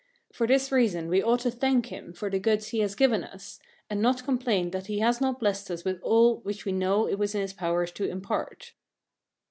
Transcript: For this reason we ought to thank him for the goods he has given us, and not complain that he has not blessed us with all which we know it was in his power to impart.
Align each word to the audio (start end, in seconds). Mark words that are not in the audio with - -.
For 0.33 0.47
this 0.47 0.71
reason 0.71 1.09
we 1.09 1.21
ought 1.21 1.41
to 1.41 1.51
thank 1.51 1.85
him 1.91 2.11
for 2.11 2.27
the 2.27 2.39
goods 2.39 2.69
he 2.69 2.79
has 2.79 2.95
given 2.95 3.23
us, 3.23 3.59
and 3.87 4.01
not 4.01 4.23
complain 4.25 4.71
that 4.71 4.87
he 4.87 4.97
has 4.97 5.21
not 5.21 5.39
blessed 5.39 5.69
us 5.69 5.85
with 5.85 6.01
all 6.01 6.39
which 6.39 6.65
we 6.65 6.71
know 6.71 7.07
it 7.07 7.19
was 7.19 7.35
in 7.35 7.41
his 7.41 7.53
power 7.53 7.85
to 7.85 8.09
impart. 8.09 8.73